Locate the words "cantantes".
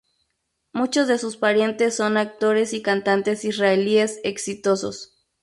2.81-3.45